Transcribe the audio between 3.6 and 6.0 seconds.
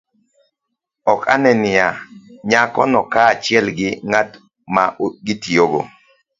gi ng'at ma gitiyogo